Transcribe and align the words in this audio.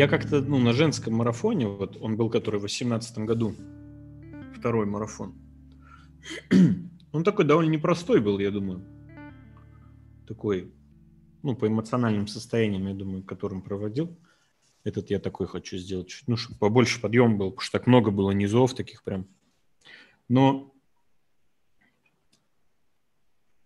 Я 0.00 0.08
как-то, 0.08 0.40
ну, 0.40 0.58
на 0.58 0.72
женском 0.72 1.12
марафоне, 1.12 1.68
вот 1.68 1.98
он 2.00 2.16
был, 2.16 2.30
который 2.30 2.56
в 2.56 2.62
2018 2.62 3.18
году, 3.18 3.54
второй 4.56 4.86
марафон. 4.86 5.34
Он 7.12 7.22
такой 7.22 7.44
довольно 7.44 7.68
непростой 7.68 8.22
был, 8.22 8.38
я 8.38 8.50
думаю. 8.50 8.82
Такой, 10.26 10.72
ну, 11.42 11.54
по 11.54 11.66
эмоциональным 11.66 12.28
состояниям, 12.28 12.86
я 12.88 12.94
думаю, 12.94 13.22
которым 13.22 13.60
проводил. 13.60 14.18
Этот 14.84 15.10
я 15.10 15.18
такой 15.18 15.46
хочу 15.46 15.76
сделать, 15.76 16.08
чуть, 16.08 16.26
ну, 16.28 16.38
чтобы 16.38 16.58
побольше 16.58 16.98
подъем 16.98 17.36
был, 17.36 17.50
потому 17.50 17.60
что 17.60 17.78
так 17.78 17.86
много 17.86 18.10
было 18.10 18.30
низов 18.30 18.74
таких 18.74 19.02
прям. 19.02 19.26
Но 20.30 20.74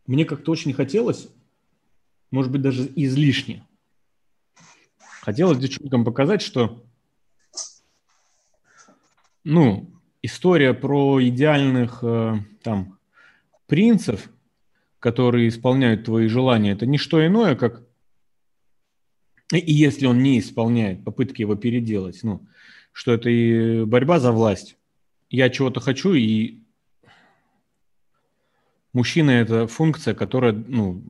мне 0.09 0.25
как-то 0.25 0.51
очень 0.51 0.73
хотелось, 0.73 1.29
может 2.33 2.51
быть, 2.51 2.63
даже 2.63 2.91
излишне, 2.97 3.65
хотелось 5.25 5.59
девчонкам 5.59 6.05
показать, 6.05 6.43
что, 6.43 6.85
ну, 9.43 9.91
история 10.21 10.75
про 10.75 11.27
идеальных 11.27 12.01
э, 12.03 12.35
там 12.63 12.99
принцев, 13.67 14.29
которые 14.99 15.49
исполняют 15.49 16.05
твои 16.05 16.29
желания, 16.29 16.73
это 16.73 16.85
не 16.85 16.99
что 16.99 17.27
иное, 17.27 17.57
как 17.57 17.83
и 19.51 19.73
если 19.73 20.07
он 20.07 20.23
не 20.23 20.39
исполняет 20.39 21.05
попытки 21.05 21.41
его 21.41 21.55
переделать, 21.55 22.21
ну, 22.23 22.47
что 22.93 23.13
это 23.15 23.31
и 23.31 23.85
борьба 23.85 24.21
за 24.21 24.31
власть. 24.31 24.77
Я 25.31 25.49
чего-то 25.49 25.81
хочу, 25.81 26.13
и 26.13 26.59
мужчина– 28.93 29.31
это 29.31 29.67
функция, 29.67 30.15
которая, 30.15 30.53
ну, 30.53 31.03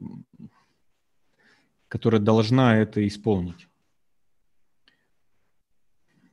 которая 1.88 2.20
должна 2.20 2.76
это 2.78 3.06
исполнить. 3.06 3.68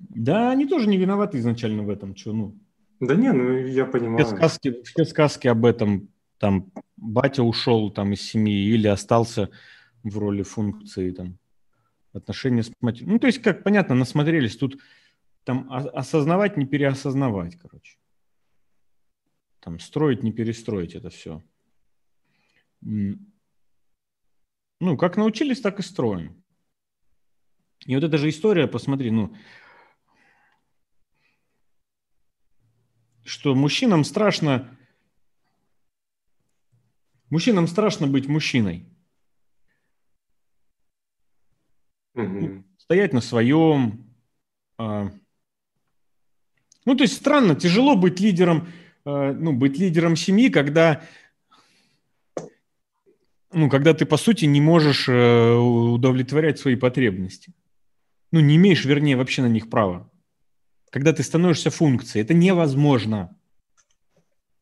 Да, 0.10 0.52
они 0.52 0.68
тоже 0.68 0.88
не 0.88 0.98
виноваты 0.98 1.38
изначально 1.38 1.84
в 1.84 1.90
этом, 1.90 2.16
что, 2.16 2.34
ну. 2.34 2.58
Да 3.00 3.16
не, 3.16 3.32
ну 3.32 3.58
я 3.58 3.86
понимаю. 3.86 4.26
Все 4.26 4.36
сказки, 4.36 4.84
все 4.84 5.06
сказки 5.06 5.48
об 5.48 5.66
этом, 5.66 6.10
там, 6.38 6.72
батя 6.98 7.44
ушел 7.44 7.92
там 7.92 8.14
из 8.14 8.22
семьи 8.22 8.74
или 8.74 8.88
остался 8.88 9.50
в 10.04 10.18
роли 10.18 10.44
функции, 10.44 11.12
там, 11.12 11.38
отношения 12.14 12.64
с 12.64 12.72
матерью. 12.82 13.10
Ну, 13.10 13.20
то 13.20 13.28
есть, 13.28 13.42
как 13.42 13.64
понятно, 13.64 13.96
насмотрелись, 13.96 14.58
тут 14.58 14.80
там 15.44 15.68
осознавать, 15.72 16.58
не 16.58 16.66
переосознавать, 16.66 17.56
короче. 17.56 17.98
Там 19.60 19.80
строить, 19.80 20.24
не 20.24 20.32
перестроить 20.32 20.96
это 20.96 21.10
все. 21.10 21.44
Ну, 22.82 23.18
как 24.98 25.18
научились, 25.18 25.62
так 25.62 25.80
и 25.80 25.84
строим. 25.84 26.44
И 27.86 27.96
вот 27.96 28.04
эта 28.04 28.18
же 28.18 28.30
история, 28.30 28.68
посмотри, 28.68 29.12
ну, 29.12 29.36
что 33.24 33.56
мужчинам 33.56 34.04
страшно, 34.04 34.78
мужчинам 37.30 37.68
страшно 37.68 38.08
быть 38.08 38.28
мужчиной. 38.28 38.86
Угу. 42.14 42.64
Стоять 42.78 43.14
на 43.14 43.22
своем. 43.22 44.06
А, 44.78 45.12
ну, 46.86 46.96
то 46.96 47.04
есть 47.04 47.16
странно, 47.16 47.56
тяжело 47.56 47.96
быть 47.96 48.20
лидером, 48.20 48.68
а, 49.06 49.34
ну, 49.34 49.54
быть 49.54 49.78
лидером 49.78 50.16
семьи, 50.16 50.50
когда 50.50 51.04
ну, 53.54 53.70
когда 53.70 53.94
ты, 53.94 54.06
по 54.06 54.18
сути, 54.18 54.46
не 54.46 54.62
можешь 54.62 55.10
э, 55.10 55.54
удовлетворять 55.54 56.60
свои 56.60 56.76
потребности. 56.76 57.54
Ну, 58.32 58.40
не 58.40 58.56
имеешь, 58.56 58.86
вернее, 58.86 59.18
вообще 59.18 59.42
на 59.42 59.48
них 59.48 59.70
права. 59.70 60.10
Когда 60.92 61.12
ты 61.14 61.24
становишься 61.24 61.72
функцией, 61.72 62.24
это 62.24 62.36
невозможно. 62.36 63.36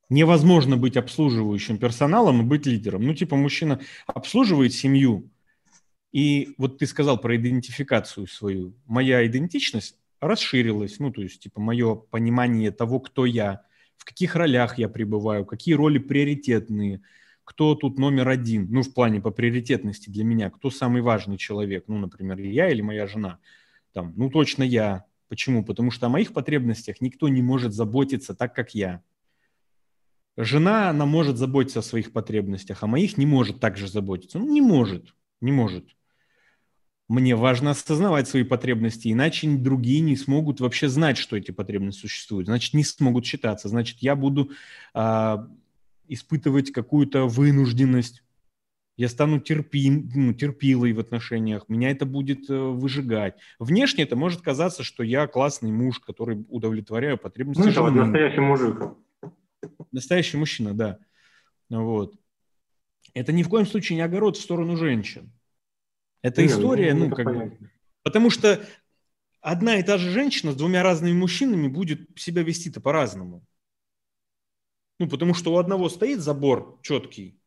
Невозможно 0.07 0.77
быть 0.77 0.95
обслуживающим 0.95 1.77
персоналом 1.77 2.41
и 2.41 2.45
быть 2.45 2.65
лидером. 2.65 3.03
Ну, 3.03 3.13
типа, 3.13 3.35
мужчина 3.35 3.81
обслуживает 4.07 4.73
семью, 4.73 5.29
и 6.13 6.55
вот 6.57 6.77
ты 6.77 6.87
сказал 6.87 7.19
про 7.19 7.35
идентификацию 7.35 8.25
свою. 8.27 8.73
Моя 8.85 9.27
идентичность 9.27 9.97
расширилась, 10.21 10.99
ну, 10.99 11.11
то 11.11 11.21
есть, 11.21 11.41
типа, 11.41 11.59
мое 11.59 11.95
понимание 11.95 12.71
того, 12.71 13.01
кто 13.01 13.25
я, 13.25 13.63
в 13.97 14.05
каких 14.05 14.35
ролях 14.35 14.77
я 14.77 14.87
пребываю, 14.87 15.45
какие 15.45 15.73
роли 15.73 15.97
приоритетные– 15.97 17.01
кто 17.49 17.73
тут 17.73 17.97
номер 17.97 18.29
один, 18.29 18.67
ну, 18.69 18.83
в 18.83 18.93
плане 18.93 19.21
по 19.21 19.31
приоритетности 19.31 20.11
для 20.11 20.23
меня, 20.23 20.51
кто 20.51 20.69
самый 20.69 21.01
важный 21.01 21.37
человек, 21.37 21.85
ну, 21.87 21.97
например, 21.97 22.37
я 22.37 22.69
или 22.69 22.81
моя 22.81 23.07
жена, 23.07 23.39
там, 23.91 24.13
ну, 24.15 24.29
точно 24.29 24.61
я. 24.61 25.05
Почему? 25.29 25.63
Потому 25.63 25.91
что 25.91 26.07
о 26.07 26.09
моих 26.09 26.33
потребностях 26.33 27.01
никто 27.01 27.29
не 27.29 27.41
может 27.41 27.73
заботиться 27.73 28.33
так, 28.33 28.53
как 28.53 28.75
я. 28.75 29.03
Жена, 30.35 30.89
она 30.89 31.05
может 31.05 31.37
заботиться 31.37 31.79
о 31.79 31.83
своих 31.83 32.11
потребностях, 32.11 32.81
а 32.81 32.87
моих 32.87 33.17
не 33.17 33.25
может 33.25 33.59
так 33.59 33.77
же 33.77 33.87
заботиться. 33.87 34.39
Ну, 34.39 34.51
не 34.51 34.61
может, 34.61 35.13
не 35.39 35.51
может. 35.51 35.85
Мне 37.07 37.35
важно 37.35 37.71
осознавать 37.71 38.27
свои 38.27 38.43
потребности, 38.43 39.11
иначе 39.11 39.49
другие 39.49 39.99
не 39.99 40.15
смогут 40.15 40.59
вообще 40.59 40.89
знать, 40.89 41.17
что 41.17 41.35
эти 41.35 41.51
потребности 41.51 42.01
существуют. 42.01 42.47
Значит, 42.47 42.73
не 42.73 42.83
смогут 42.83 43.25
считаться. 43.25 43.67
Значит, 43.67 43.97
я 43.99 44.15
буду 44.15 44.51
а, 44.93 45.47
испытывать 46.07 46.71
какую-то 46.71 47.25
вынужденность, 47.25 48.23
я 48.99 49.07
стану 49.07 49.39
терпи, 49.39 49.89
ну, 49.89 50.33
терпилой 50.33 50.91
в 50.91 50.99
отношениях, 50.99 51.69
меня 51.69 51.89
это 51.89 52.05
будет 52.05 52.49
э, 52.49 52.53
выжигать. 52.53 53.37
Внешне 53.57 54.03
это 54.03 54.17
может 54.17 54.41
казаться, 54.41 54.83
что 54.83 55.03
я 55.03 55.25
классный 55.25 55.71
муж, 55.71 56.01
который 56.01 56.45
удовлетворяю 56.49 57.17
потребности. 57.17 57.61
Ну, 57.61 57.69
это 57.69 57.81
вот 57.81 57.93
настоящий 57.93 58.41
мужик. 58.41 58.81
Настоящий 59.93 60.35
мужчина, 60.35 60.73
да. 60.73 60.99
Вот. 61.69 62.13
Это 63.13 63.31
ни 63.31 63.41
в 63.41 63.47
коем 63.47 63.65
случае 63.65 63.95
не 63.95 64.01
огород 64.01 64.35
в 64.35 64.41
сторону 64.41 64.75
женщин. 64.75 65.31
Это 66.21 66.41
Нет, 66.41 66.51
история, 66.51 66.93
ну, 66.93 67.07
ну 67.07 67.15
как 67.15 67.25
бы... 67.25 67.57
Потому 68.03 68.29
что 68.29 68.59
одна 69.39 69.77
и 69.77 69.83
та 69.83 69.97
же 69.97 70.11
женщина 70.11 70.51
с 70.51 70.57
двумя 70.57 70.83
разными 70.83 71.13
мужчинами 71.13 71.69
будет 71.69 72.19
себя 72.19 72.43
вести-то 72.43 72.81
по-разному. 72.81 73.45
Ну, 74.99 75.07
потому 75.07 75.33
что 75.33 75.53
у 75.53 75.57
одного 75.57 75.87
стоит 75.87 76.19
забор 76.19 76.77
четкий, 76.81 77.38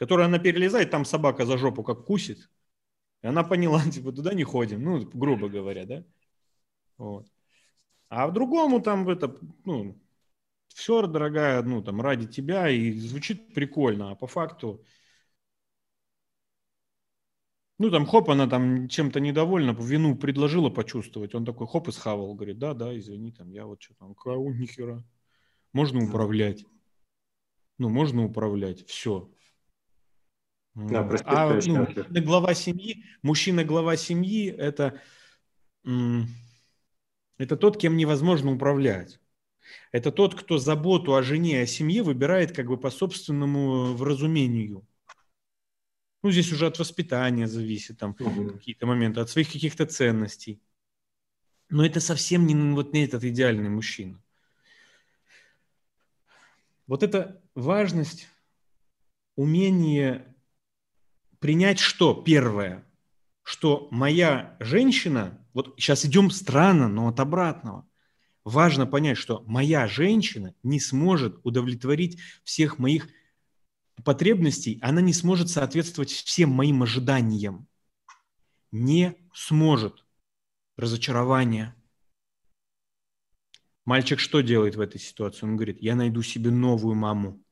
который 0.00 0.24
она 0.24 0.38
перелезает, 0.38 0.90
там 0.90 1.04
собака 1.04 1.44
за 1.44 1.58
жопу 1.58 1.82
как 1.84 2.06
кусит. 2.06 2.48
И 3.22 3.26
она 3.26 3.44
поняла, 3.44 3.82
типа, 3.90 4.12
туда 4.12 4.32
не 4.32 4.44
ходим, 4.44 4.82
ну, 4.82 5.06
грубо 5.12 5.50
говоря, 5.50 5.84
да? 5.84 6.04
Вот. 6.96 7.26
А 8.08 8.26
в 8.26 8.32
другому 8.32 8.80
там 8.80 9.06
это, 9.10 9.38
ну, 9.66 10.00
все, 10.68 11.06
дорогая, 11.06 11.62
ну, 11.62 11.82
там, 11.82 12.00
ради 12.00 12.26
тебя, 12.26 12.70
и 12.70 12.92
звучит 12.92 13.52
прикольно, 13.52 14.10
а 14.10 14.14
по 14.14 14.26
факту, 14.26 14.82
ну, 17.78 17.90
там, 17.90 18.06
хоп, 18.06 18.30
она 18.30 18.46
там 18.46 18.88
чем-то 18.88 19.20
недовольна, 19.20 19.76
вину 19.78 20.16
предложила 20.16 20.70
почувствовать, 20.70 21.34
он 21.34 21.44
такой, 21.44 21.66
хоп, 21.66 21.88
и 21.88 21.92
схавал, 21.92 22.32
говорит, 22.34 22.58
да, 22.58 22.72
да, 22.72 22.96
извини, 22.96 23.32
там, 23.32 23.50
я 23.50 23.66
вот 23.66 23.82
что 23.82 23.94
там, 23.96 24.14
кау, 24.14 24.50
нихера 24.50 25.04
можно 25.74 26.02
управлять. 26.02 26.64
Ну, 27.76 27.90
можно 27.90 28.24
управлять, 28.24 28.86
все. 28.88 29.30
Да, 30.88 31.08
а 31.24 31.48
ну, 31.48 31.54
мужчина 31.54 32.20
глава 32.20 32.54
семьи, 32.54 33.04
мужчина 33.22 33.64
глава 33.64 33.96
семьи 33.96 34.46
это, 34.46 35.00
это 35.84 37.56
тот, 37.56 37.76
кем 37.76 37.96
невозможно 37.96 38.52
управлять. 38.52 39.20
Это 39.92 40.10
тот, 40.10 40.34
кто 40.34 40.58
заботу 40.58 41.14
о 41.14 41.22
жене, 41.22 41.60
о 41.60 41.66
семье 41.66 42.02
выбирает 42.02 42.52
как 42.52 42.66
бы 42.66 42.76
по 42.76 42.90
собственному 42.90 43.94
вразумению. 43.94 44.86
Ну, 46.22 46.30
здесь 46.30 46.52
уже 46.52 46.66
от 46.66 46.78
воспитания 46.78 47.46
зависит, 47.46 47.98
там 47.98 48.16
угу. 48.18 48.50
какие-то 48.50 48.86
моменты, 48.86 49.20
от 49.20 49.30
своих 49.30 49.50
каких-то 49.50 49.86
ценностей. 49.86 50.60
Но 51.68 51.84
это 51.84 52.00
совсем 52.00 52.46
не, 52.46 52.54
вот 52.74 52.92
не 52.92 53.04
этот 53.04 53.24
идеальный 53.24 53.70
мужчина. 53.70 54.20
Вот 56.86 57.02
эта 57.02 57.40
важность, 57.54 58.28
умение 59.36 60.34
принять 61.40 61.80
что? 61.80 62.14
Первое, 62.14 62.86
что 63.42 63.88
моя 63.90 64.56
женщина, 64.60 65.44
вот 65.52 65.74
сейчас 65.76 66.06
идем 66.06 66.30
странно, 66.30 66.88
но 66.88 67.08
от 67.08 67.18
обратного. 67.18 67.88
Важно 68.44 68.86
понять, 68.86 69.18
что 69.18 69.42
моя 69.46 69.88
женщина 69.88 70.54
не 70.62 70.78
сможет 70.78 71.40
удовлетворить 71.42 72.18
всех 72.44 72.78
моих 72.78 73.08
потребностей, 74.04 74.78
она 74.80 75.00
не 75.00 75.12
сможет 75.12 75.50
соответствовать 75.50 76.10
всем 76.10 76.50
моим 76.50 76.82
ожиданиям. 76.82 77.66
Не 78.70 79.16
сможет. 79.34 80.04
Разочарование– 80.76 81.74
Мальчик 83.90 84.20
что 84.20 84.40
делает 84.40 84.76
в 84.76 84.80
этой 84.80 85.00
ситуации? 85.00 85.44
Он 85.46 85.56
говорит, 85.56 85.82
я 85.82 85.96
найду 85.96 86.22
себе 86.22 86.52
новую 86.52 86.94
маму. 86.94 87.42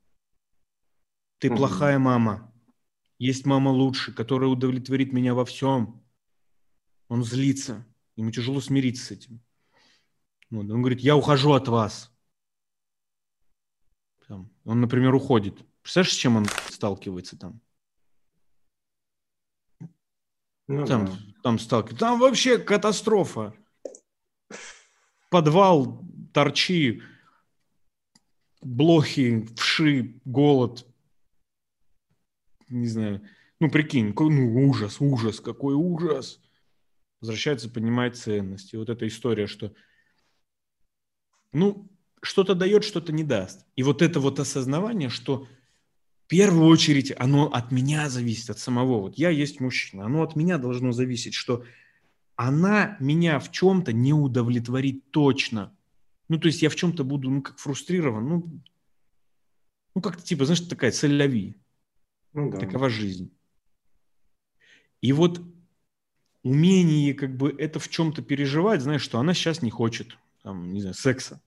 Ты 1.38 1.50
плохая 1.50 1.98
мама. 1.98 2.47
Есть 3.18 3.46
мама 3.46 3.70
лучше, 3.70 4.12
которая 4.12 4.48
удовлетворит 4.48 5.12
меня 5.12 5.34
во 5.34 5.44
всем. 5.44 6.02
Он 7.08 7.24
злится. 7.24 7.86
Ему 8.16 8.30
тяжело 8.30 8.60
смириться 8.60 9.06
с 9.06 9.10
этим. 9.10 9.40
Вот. 10.50 10.70
Он 10.70 10.80
говорит, 10.80 11.00
я 11.00 11.16
ухожу 11.16 11.52
от 11.52 11.68
вас. 11.68 12.12
Там. 14.26 14.50
Он, 14.64 14.80
например, 14.80 15.14
уходит. 15.14 15.64
Представляешь, 15.82 16.12
с 16.12 16.16
чем 16.16 16.36
он 16.36 16.46
сталкивается 16.68 17.38
там? 17.38 17.60
Ну, 20.68 20.84
там, 20.84 21.06
да. 21.06 21.18
там 21.42 21.58
сталкивается. 21.58 21.98
Там 21.98 22.20
вообще 22.20 22.58
катастрофа. 22.58 23.54
Подвал, 25.30 26.04
торчи, 26.32 27.02
блохи, 28.60 29.46
вши, 29.56 30.20
голод. 30.24 30.87
Не 32.68 32.86
знаю. 32.86 33.22
Ну, 33.60 33.70
прикинь, 33.70 34.14
ну, 34.16 34.68
ужас, 34.68 35.00
ужас, 35.00 35.40
какой 35.40 35.74
ужас. 35.74 36.40
Возвращается, 37.20 37.68
понимает 37.68 38.16
ценности. 38.16 38.76
Вот 38.76 38.88
эта 38.88 39.06
история, 39.06 39.46
что, 39.46 39.72
ну, 41.52 41.90
что-то 42.22 42.54
дает, 42.54 42.84
что-то 42.84 43.12
не 43.12 43.24
даст. 43.24 43.66
И 43.76 43.82
вот 43.82 44.02
это 44.02 44.20
вот 44.20 44.38
осознавание, 44.38 45.08
что 45.08 45.46
в 46.24 46.28
первую 46.28 46.66
очередь 46.66 47.12
оно 47.18 47.46
от 47.46 47.72
меня 47.72 48.08
зависит, 48.08 48.50
от 48.50 48.58
самого. 48.58 49.00
Вот 49.00 49.16
я 49.16 49.30
есть 49.30 49.60
мужчина, 49.60 50.04
оно 50.04 50.22
от 50.22 50.36
меня 50.36 50.58
должно 50.58 50.92
зависеть, 50.92 51.34
что 51.34 51.64
она 52.36 52.96
меня 53.00 53.40
в 53.40 53.50
чем-то 53.50 53.92
не 53.92 54.12
удовлетворит 54.12 55.10
точно. 55.10 55.74
Ну, 56.28 56.38
то 56.38 56.46
есть 56.46 56.62
я 56.62 56.68
в 56.68 56.76
чем-то 56.76 57.02
буду, 57.02 57.30
ну, 57.30 57.42
как 57.42 57.58
фрустрирован, 57.58 58.28
ну, 58.28 58.62
ну 59.94 60.00
как-то 60.02 60.22
типа, 60.22 60.44
знаешь, 60.44 60.60
такая 60.60 60.92
цель 60.92 61.16
Ну, 62.38 62.50
да. 62.50 62.58
Такова 62.58 62.88
жизнь. 62.88 63.30
И 65.00 65.12
вот 65.12 65.40
умение 66.42 67.14
как 67.14 67.36
бы 67.36 67.54
это 67.58 67.78
в 67.80 67.88
чем-то 67.88 68.22
переживать, 68.22 68.80
знаешь, 68.80 69.02
что 69.02 69.18
она 69.18 69.34
сейчас 69.34 69.60
не 69.60 69.70
хочет, 69.70 70.16
там, 70.42 70.72
не 70.72 70.80
знаю, 70.80 70.94
секса. 70.94 71.42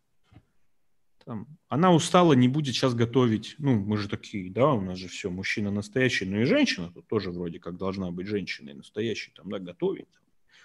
Там, 1.25 1.47
она 1.69 1.93
устала, 1.93 2.33
не 2.33 2.47
будет 2.47 2.75
сейчас 2.75 2.93
готовить. 2.93 3.55
Ну, 3.57 3.79
мы 3.79 3.97
же 3.97 4.09
такие, 4.09 4.51
да, 4.51 4.73
у 4.73 4.81
нас 4.81 4.97
же 4.97 5.07
все, 5.07 5.29
мужчина 5.29 5.71
настоящий, 5.71 6.25
но 6.25 6.41
и 6.41 6.45
женщина 6.45 6.91
тут 6.91 7.07
тоже 7.07 7.31
вроде 7.31 7.59
как 7.59 7.77
должна 7.77 8.11
быть 8.11 8.27
женщиной 8.27 8.73
настоящей, 8.73 9.31
там, 9.35 9.49
да, 9.49 9.59
готовить. 9.59 10.09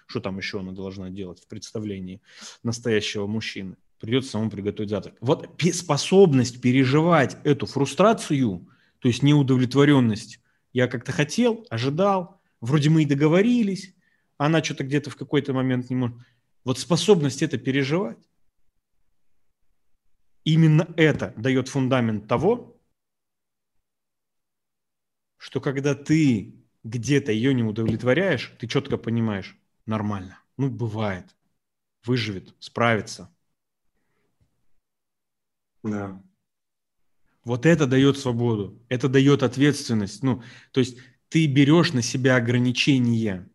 Что 0.07 0.19
там 0.19 0.37
еще 0.37 0.59
она 0.59 0.71
должна 0.71 1.09
делать 1.09 1.39
в 1.39 1.47
представлении 1.47 2.21
настоящего 2.63 3.27
мужчины? 3.27 3.77
Придется 3.99 4.31
самому 4.31 4.49
приготовить 4.49 4.89
завтрак. 4.89 5.15
Вот 5.21 5.61
способность 5.73 6.61
переживать 6.61 7.37
эту 7.43 7.65
фрустрацию, 7.65 8.67
то 8.99 9.07
есть 9.07 9.23
неудовлетворенность. 9.23 10.39
Я 10.73 10.87
как-то 10.87 11.11
хотел, 11.11 11.65
ожидал, 11.69 12.41
вроде 12.61 12.89
мы 12.89 13.03
и 13.03 13.05
договорились, 13.05 13.95
она 14.37 14.63
что-то 14.63 14.83
где-то 14.83 15.09
в 15.09 15.15
какой-то 15.15 15.53
момент 15.53 15.89
не 15.89 15.95
может. 15.95 16.17
Вот 16.63 16.79
способность 16.79 17.41
это 17.41 17.57
переживать, 17.57 18.19
именно 20.43 20.87
это 20.95 21.33
дает 21.37 21.67
фундамент 21.67 22.27
того, 22.27 22.79
что 25.37 25.61
когда 25.61 25.95
ты 25.95 26.55
где-то 26.83 27.31
ее 27.31 27.53
не 27.53 27.63
удовлетворяешь, 27.63 28.53
ты 28.59 28.67
четко 28.67 28.97
понимаешь, 28.97 29.57
нормально, 29.85 30.39
ну 30.57 30.69
бывает, 30.69 31.35
выживет, 32.03 32.55
справится. 32.59 33.33
Да. 35.83 36.21
Вот 37.47 37.65
это 37.65 37.87
дает 37.87 38.17
свободу, 38.17 38.77
это 38.89 39.07
дает 39.07 39.41
ответственность. 39.41 40.21
Ну, 40.21 40.43
то 40.73 40.81
есть 40.81 40.97
ты 41.29 41.47
берешь 41.47 41.93
на 41.93 42.01
себя 42.01 42.35
ограничения, 42.35 43.49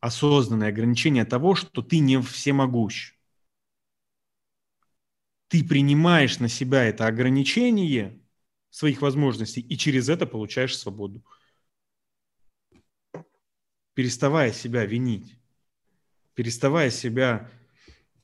осознанное 0.00 0.70
ограничение 0.70 1.24
того, 1.24 1.54
что 1.54 1.80
ты 1.80 2.00
не 2.00 2.20
всемогущ. 2.20 3.14
Ты 5.46 5.62
принимаешь 5.62 6.40
на 6.40 6.48
себя 6.48 6.82
это 6.82 7.06
ограничение 7.06 8.20
своих 8.70 9.00
возможностей 9.00 9.60
и 9.60 9.78
через 9.78 10.08
это 10.08 10.26
получаешь 10.26 10.76
свободу. 10.76 11.24
Переставая 13.94 14.50
себя 14.50 14.84
винить, 14.84 15.38
переставая 16.34 16.90
себя 16.90 17.48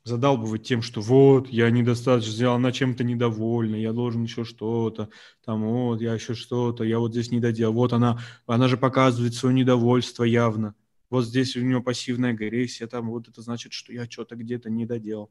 задалбывать 0.04 0.64
тем, 0.64 0.82
что 0.82 1.00
вот, 1.00 1.48
я 1.48 1.70
недостаточно 1.70 2.32
сделал, 2.32 2.56
она 2.56 2.72
чем-то 2.72 3.04
недовольна, 3.04 3.76
я 3.76 3.92
должен 3.92 4.22
еще 4.24 4.44
что-то, 4.44 5.10
там 5.44 5.62
вот, 5.62 6.00
я 6.00 6.14
еще 6.14 6.34
что-то, 6.34 6.84
я 6.84 6.98
вот 6.98 7.12
здесь 7.12 7.30
не 7.30 7.40
доделал, 7.40 7.74
вот 7.74 7.92
она, 7.92 8.20
она 8.46 8.68
же 8.68 8.76
показывает 8.76 9.34
свое 9.34 9.54
недовольство 9.54 10.24
явно, 10.24 10.74
вот 11.08 11.26
здесь 11.26 11.56
у 11.56 11.60
нее 11.60 11.80
пассивная 11.80 12.30
агрессия, 12.30 12.86
там 12.86 13.10
вот 13.10 13.28
это 13.28 13.42
значит, 13.42 13.72
что 13.72 13.92
я 13.92 14.10
что-то 14.10 14.34
где-то 14.34 14.70
не 14.70 14.86
доделал. 14.86 15.30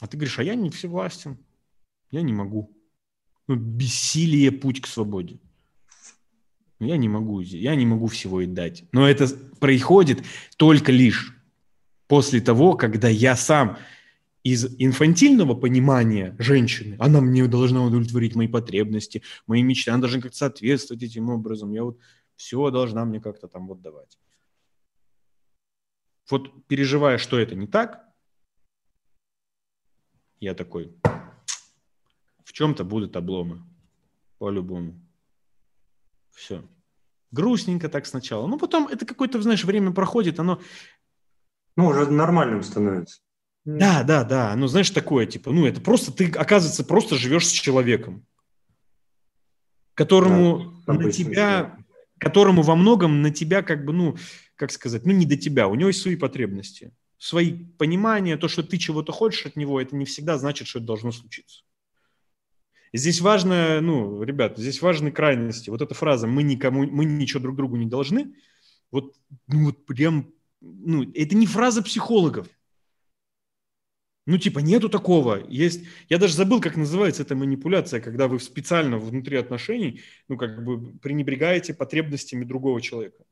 А 0.00 0.06
ты 0.06 0.16
говоришь, 0.16 0.38
а 0.38 0.44
я 0.44 0.54
не 0.54 0.70
всевластен, 0.70 1.38
я 2.10 2.22
не 2.22 2.32
могу. 2.32 2.70
Ну, 3.48 3.56
бессилие 3.56 4.52
путь 4.52 4.80
к 4.80 4.86
свободе. 4.86 5.40
Я 6.78 6.96
не 6.96 7.08
могу, 7.08 7.40
я 7.40 7.74
не 7.74 7.86
могу 7.86 8.06
всего 8.06 8.42
и 8.42 8.46
дать. 8.46 8.84
Но 8.92 9.08
это 9.08 9.26
происходит 9.58 10.22
только 10.56 10.92
лишь 10.92 11.37
после 12.08 12.40
того, 12.40 12.74
когда 12.74 13.08
я 13.08 13.36
сам 13.36 13.78
из 14.42 14.64
инфантильного 14.80 15.54
понимания 15.54 16.34
женщины, 16.38 16.96
она 16.98 17.20
мне 17.20 17.46
должна 17.46 17.84
удовлетворить 17.84 18.34
мои 18.34 18.48
потребности, 18.48 19.22
мои 19.46 19.62
мечты, 19.62 19.90
она 19.90 20.00
должна 20.00 20.20
как-то 20.20 20.38
соответствовать 20.38 21.02
этим 21.02 21.28
образом. 21.28 21.72
Я 21.72 21.84
вот 21.84 21.98
все 22.36 22.70
должна 22.70 23.04
мне 23.04 23.20
как-то 23.20 23.46
там 23.46 23.68
вот 23.68 23.82
давать. 23.82 24.18
Вот 26.30 26.66
переживая, 26.66 27.18
что 27.18 27.38
это 27.38 27.54
не 27.54 27.66
так, 27.66 28.04
я 30.40 30.54
такой, 30.54 30.94
в 32.44 32.52
чем-то 32.52 32.84
будут 32.84 33.16
обломы, 33.16 33.62
по-любому. 34.38 35.00
Все. 36.30 36.62
Грустненько 37.30 37.88
так 37.88 38.06
сначала. 38.06 38.46
Ну, 38.46 38.58
потом 38.58 38.86
это 38.86 39.04
какое-то, 39.04 39.42
знаешь, 39.42 39.64
время 39.64 39.90
проходит, 39.92 40.38
оно 40.38 40.60
ну, 41.78 41.86
уже 41.86 42.10
нормальным 42.10 42.64
становится. 42.64 43.20
Да, 43.64 44.02
да, 44.02 44.24
да. 44.24 44.56
Ну, 44.56 44.66
знаешь, 44.66 44.90
такое, 44.90 45.26
типа, 45.26 45.52
ну, 45.52 45.64
это 45.64 45.80
просто 45.80 46.10
ты, 46.10 46.28
оказывается, 46.28 46.82
просто 46.82 47.14
живешь 47.14 47.46
с 47.46 47.52
человеком, 47.52 48.26
которому 49.94 50.82
да, 50.88 50.94
на 50.94 51.12
тебя, 51.12 51.62
да. 51.62 51.78
которому 52.18 52.62
во 52.62 52.74
многом 52.74 53.22
на 53.22 53.30
тебя, 53.30 53.62
как 53.62 53.84
бы, 53.84 53.92
ну, 53.92 54.16
как 54.56 54.72
сказать, 54.72 55.06
ну, 55.06 55.12
не 55.12 55.24
до 55.24 55.36
тебя. 55.36 55.68
У 55.68 55.76
него 55.76 55.90
есть 55.90 56.02
свои 56.02 56.16
потребности, 56.16 56.92
свои 57.16 57.52
понимания. 57.52 58.36
То, 58.36 58.48
что 58.48 58.64
ты 58.64 58.76
чего-то 58.76 59.12
хочешь 59.12 59.46
от 59.46 59.54
него, 59.54 59.80
это 59.80 59.94
не 59.94 60.04
всегда 60.04 60.36
значит, 60.36 60.66
что 60.66 60.80
это 60.80 60.86
должно 60.88 61.12
случиться. 61.12 61.62
Здесь 62.92 63.20
важно, 63.20 63.80
ну, 63.80 64.20
ребят, 64.24 64.58
здесь 64.58 64.82
важны 64.82 65.12
крайности. 65.12 65.70
Вот 65.70 65.80
эта 65.80 65.94
фраза 65.94 66.26
«мы 66.26 66.42
никому, 66.42 66.90
мы 66.90 67.04
ничего 67.04 67.38
друг 67.38 67.54
другу 67.54 67.76
не 67.76 67.86
должны», 67.86 68.34
вот, 68.90 69.14
ну, 69.46 69.66
вот 69.66 69.86
прям 69.86 70.32
ну, 70.60 71.10
это 71.12 71.36
не 71.36 71.46
фраза 71.46 71.82
психологов. 71.82 72.48
Ну, 74.26 74.36
типа, 74.36 74.58
нету 74.58 74.90
такого. 74.90 75.42
Есть, 75.48 75.86
я 76.10 76.18
даже 76.18 76.34
забыл, 76.34 76.60
как 76.60 76.76
называется 76.76 77.22
эта 77.22 77.34
манипуляция, 77.34 78.00
когда 78.00 78.28
вы 78.28 78.38
специально 78.40 78.98
внутри 78.98 79.38
отношений, 79.38 80.02
ну, 80.28 80.36
как 80.36 80.62
бы 80.64 80.98
пренебрегаете 80.98 81.72
потребностями 81.72 82.44
другого 82.44 82.82
человека. 82.82 83.24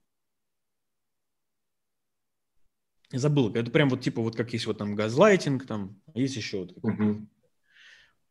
Я 3.12 3.18
забыл. 3.18 3.54
Это 3.54 3.70
прям 3.70 3.90
вот 3.90 4.00
типа, 4.00 4.22
вот 4.22 4.36
как 4.36 4.52
есть 4.54 4.66
вот 4.66 4.78
там 4.78 4.94
газлайтинг, 4.94 5.66
там, 5.66 6.00
а 6.14 6.18
есть 6.18 6.36
еще 6.36 6.60
вот. 6.60 6.72
Угу. 6.82 7.28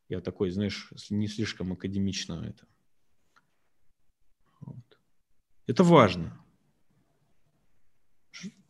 Я 0.09 0.21
такой, 0.21 0.49
знаешь, 0.49 0.91
не 1.09 1.27
слишком 1.27 1.73
академично 1.73 2.43
это. 2.47 2.67
Вот. 4.61 4.99
Это 5.67 5.83
важно 5.83 6.45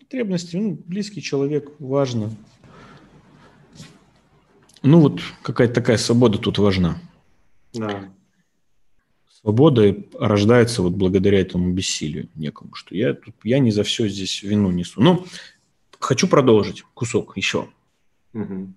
потребности, 0.06 0.56
ну, 0.56 0.80
близкий 0.86 1.22
человек, 1.22 1.72
важно. 1.80 2.30
Ну, 4.84 5.00
вот 5.00 5.20
какая-то 5.42 5.74
такая 5.74 5.98
свобода 5.98 6.38
тут 6.38 6.60
важна. 6.60 7.00
Да. 7.74 8.12
Свобода 9.28 9.96
рождается 10.14 10.84
вот 10.84 10.94
благодаря 10.94 11.40
этому 11.40 11.72
бессилию 11.74 12.30
некому, 12.36 12.76
что 12.76 12.96
я, 12.96 13.14
тут, 13.16 13.34
я 13.44 13.58
не 13.60 13.72
за 13.72 13.84
все 13.84 14.08
здесь 14.08 14.44
вину 14.44 14.70
несу. 14.70 15.02
Ну, 15.02 15.26
хочу 16.00 16.28
продолжить 16.28 16.84
кусок 16.94 17.36
еще. 17.36 17.68
Угу. 18.34 18.74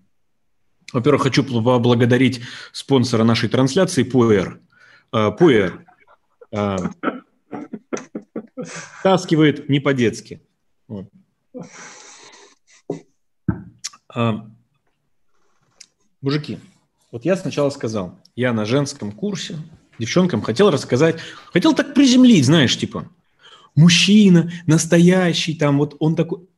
Во-первых, 0.95 1.23
хочу 1.23 1.45
поблагодарить 1.45 2.41
спонсора 2.73 3.25
нашей 3.25 3.51
трансляции, 3.51 4.03
Пуэр. 4.03 4.61
А, 5.13 5.31
Пуэр 5.31 5.85
а, 6.55 6.91
таскивает 9.03 9.69
не 9.69 9.81
по-детски. 9.81 10.41
Вот. 10.87 11.11
А, 14.09 14.51
мужики, 16.21 16.59
вот 17.11 17.25
я 17.25 17.37
сначала 17.37 17.71
сказал, 17.71 18.19
я 18.37 18.53
на 18.53 18.65
женском 18.65 19.13
курсе 19.13 19.57
девчонкам 19.99 20.43
хотел 20.43 20.71
рассказать, 20.71 21.21
хотел 21.53 21.75
так 21.75 21.95
приземлить, 21.95 22.47
знаешь, 22.47 22.77
типа, 22.79 23.11
мужчина 23.75 24.51
настоящий, 24.67 25.55
там 25.55 25.79
вот 25.79 25.97
он 25.99 26.17
такой. 26.17 26.49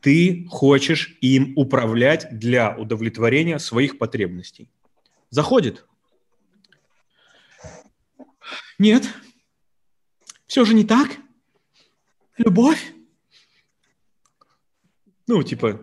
Ты 0.00 0.46
хочешь 0.48 1.18
им 1.20 1.52
управлять 1.56 2.28
для 2.30 2.74
удовлетворения 2.74 3.58
своих 3.58 3.98
потребностей. 3.98 4.70
Заходит? 5.28 5.84
Нет. 8.78 9.06
Все 10.46 10.64
же 10.64 10.72
не 10.72 10.84
так. 10.84 11.10
Любовь. 12.38 12.94
Ну, 15.30 15.44
типа, 15.44 15.80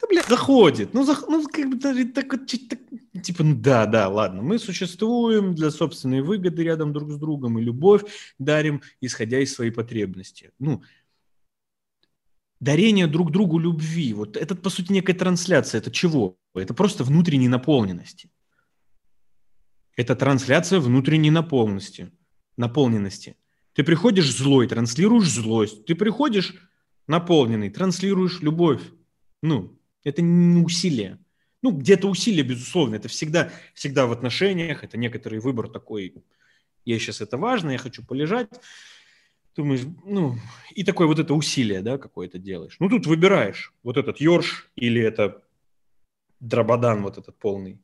да, 0.00 0.06
блядь, 0.08 0.28
заходит. 0.28 0.94
Ну, 0.94 1.04
зах... 1.04 1.28
ну 1.28 1.46
как 1.46 1.68
бы 1.68 1.76
даже 1.76 2.06
так, 2.06 2.30
так, 2.30 2.80
типа, 3.22 3.44
ну, 3.44 3.54
да, 3.54 3.84
да, 3.84 4.08
ладно, 4.08 4.40
мы 4.40 4.58
существуем 4.58 5.54
для 5.54 5.70
собственной 5.70 6.22
выгоды 6.22 6.62
рядом 6.62 6.94
друг 6.94 7.10
с 7.10 7.18
другом, 7.18 7.58
и 7.58 7.62
любовь 7.62 8.04
дарим, 8.38 8.80
исходя 9.02 9.40
из 9.40 9.52
своей 9.52 9.72
потребности. 9.72 10.52
Ну, 10.58 10.82
дарение 12.60 13.06
друг 13.06 13.30
другу 13.30 13.58
любви, 13.58 14.14
вот 14.14 14.38
это, 14.38 14.54
по 14.54 14.70
сути, 14.70 14.90
некая 14.90 15.12
трансляция. 15.12 15.80
Это 15.80 15.90
чего? 15.90 16.38
Это 16.54 16.72
просто 16.72 17.04
внутренней 17.04 17.48
наполненности. 17.48 18.30
Это 19.96 20.16
трансляция 20.16 20.80
внутренней 20.80 21.30
наполненности. 21.30 22.10
наполненности. 22.56 23.36
Ты 23.74 23.84
приходишь 23.84 24.34
злой, 24.34 24.66
транслируешь 24.66 25.28
злость. 25.28 25.84
Ты 25.84 25.94
приходишь 25.94 26.54
наполненный, 27.08 27.70
транслируешь 27.70 28.40
любовь. 28.40 28.82
Ну, 29.42 29.76
это 30.04 30.22
не 30.22 30.62
усилие. 30.62 31.18
Ну, 31.60 31.72
где-то 31.72 32.08
усилие, 32.08 32.44
безусловно, 32.44 32.94
это 32.94 33.08
всегда, 33.08 33.50
всегда 33.74 34.06
в 34.06 34.12
отношениях, 34.12 34.84
это 34.84 34.96
некоторый 34.96 35.40
выбор 35.40 35.68
такой, 35.68 36.14
я 36.84 36.98
сейчас 37.00 37.20
это 37.20 37.36
важно, 37.36 37.70
я 37.70 37.78
хочу 37.78 38.04
полежать, 38.04 38.48
думаешь, 39.56 39.82
ну, 40.04 40.36
и 40.70 40.84
такое 40.84 41.08
вот 41.08 41.18
это 41.18 41.34
усилие, 41.34 41.82
да, 41.82 41.98
какое-то 41.98 42.38
делаешь. 42.38 42.76
Ну, 42.78 42.88
тут 42.88 43.06
выбираешь, 43.06 43.74
вот 43.82 43.96
этот 43.96 44.20
Йорш 44.20 44.70
или 44.76 45.02
это 45.02 45.42
Драбадан 46.38 47.02
вот 47.02 47.18
этот 47.18 47.36
полный. 47.36 47.80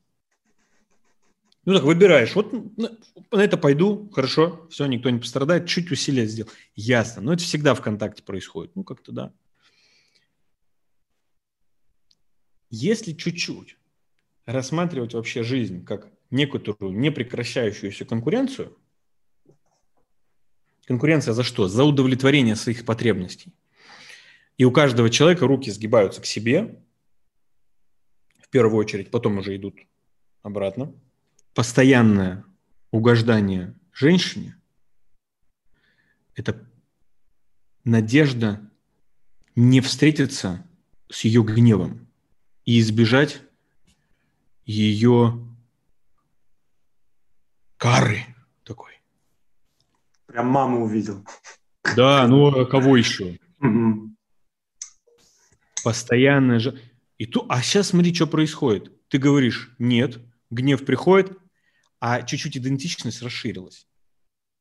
Ну, 1.65 1.73
так 1.73 1.83
выбираешь, 1.83 2.35
вот 2.35 2.53
на 2.77 3.41
это 3.41 3.57
пойду, 3.57 4.09
хорошо, 4.13 4.67
все, 4.69 4.85
никто 4.85 5.09
не 5.09 5.19
пострадает, 5.19 5.67
чуть 5.67 5.91
усилия 5.91 6.27
сделал. 6.27 6.51
Ясно, 6.75 7.23
но 7.23 7.33
это 7.33 7.43
всегда 7.43 7.73
в 7.73 7.81
контакте 7.81 8.21
происходит, 8.21 8.75
ну, 8.75 8.83
как-то 8.83 9.11
да. 9.11 9.33
Если 12.69 13.13
чуть-чуть 13.13 13.77
рассматривать 14.45 15.15
вообще 15.15 15.43
жизнь 15.43 15.83
как 15.83 16.11
некоторую 16.29 16.91
непрекращающуюся 16.99 18.05
конкуренцию, 18.05 18.77
конкуренция 20.85 21.33
за 21.33 21.43
что? 21.43 21.67
За 21.67 21.83
удовлетворение 21.83 22.55
своих 22.55 22.85
потребностей. 22.85 23.53
И 24.57 24.65
у 24.65 24.71
каждого 24.71 25.09
человека 25.09 25.47
руки 25.47 25.71
сгибаются 25.71 26.21
к 26.21 26.25
себе, 26.25 26.79
в 28.39 28.49
первую 28.49 28.77
очередь, 28.77 29.09
потом 29.09 29.39
уже 29.39 29.55
идут 29.55 29.79
обратно. 30.43 30.93
Постоянное 31.55 32.43
угождание 32.91 33.73
женщине– 33.93 34.59
это 36.35 36.69
надежда 37.85 38.69
не 39.55 39.79
встретиться 39.79 40.67
с 41.09 41.21
ее 41.21 41.43
гневом 41.43 42.07
и 42.65 42.77
избежать 42.81 43.41
ее 44.65 45.47
кары 47.77 48.25
такой. 48.65 48.99
Прям 50.25 50.47
маму 50.47 50.83
увидел. 50.83 51.25
Да, 51.95 52.27
ну 52.27 52.47
а 52.47 52.65
кого 52.65 52.97
еще? 52.97 53.39
Постоянно 55.85 56.59
же. 56.59 56.81
И 57.17 57.25
ту... 57.25 57.45
А 57.47 57.61
сейчас 57.61 57.87
смотри, 57.89 58.13
что 58.13 58.27
происходит. 58.27 58.91
Ты 59.07 59.19
говоришь 59.19 59.73
нет, 59.79 60.19
гнев 60.49 60.83
приходит, 60.83 61.37
а 61.99 62.21
чуть-чуть 62.21 62.57
идентичность 62.57 63.21
расширилась. 63.21 63.87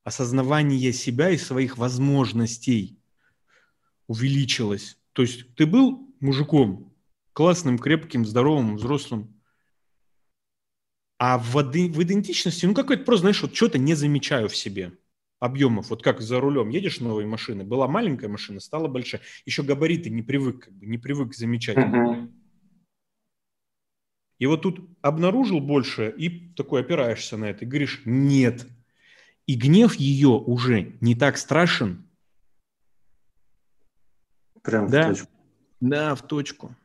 Осознавание 0.04 0.92
себя 0.92 1.30
и 1.30 1.38
своих 1.38 1.78
возможностей 1.78 2.98
увеличилось. 4.06 4.98
То 5.12 5.22
есть 5.22 5.54
ты 5.54 5.66
был 5.66 6.14
мужиком, 6.20 6.94
классным, 7.32 7.78
крепким, 7.78 8.24
здоровым, 8.24 8.76
взрослым. 8.76 9.40
А 11.18 11.38
в, 11.38 11.54
в 11.54 12.02
идентичности, 12.02 12.66
ну 12.66 12.74
какой-то 12.74 13.04
просто, 13.04 13.22
знаешь, 13.22 13.42
вот 13.42 13.54
что-то 13.54 13.78
не 13.78 13.94
замечаю 13.94 14.48
в 14.48 14.56
себе 14.56 14.98
объемов. 15.40 15.90
Вот 15.90 16.02
как 16.02 16.20
за 16.20 16.40
рулем 16.40 16.70
едешь 16.70 17.00
новой 17.00 17.26
машины, 17.26 17.64
была 17.64 17.86
маленькая 17.86 18.28
машина, 18.28 18.60
стала 18.60 18.88
большая. 18.88 19.20
Еще 19.44 19.62
габариты 19.62 20.10
не 20.10 20.22
привык, 20.22 20.64
как 20.64 20.74
бы, 20.74 20.86
не 20.86 20.98
привык 20.98 21.34
замечать. 21.34 21.76
Uh-huh. 21.76 22.30
И 24.44 24.46
вот 24.46 24.60
тут 24.60 24.78
обнаружил 25.00 25.58
больше 25.58 26.12
и 26.18 26.28
такой 26.54 26.82
опираешься 26.82 27.38
на 27.38 27.46
это 27.46 27.64
и 27.64 27.66
говоришь 27.66 28.02
«нет». 28.04 28.66
И 29.46 29.54
гнев 29.54 29.94
ее 29.94 30.28
уже 30.28 30.98
не 31.00 31.14
так 31.14 31.38
страшен. 31.38 32.06
Прям 34.62 34.90
да? 34.90 35.04
в 35.04 35.08
точку. 35.08 35.28
Да, 35.80 36.14
в 36.14 36.26
точку. 36.26 36.76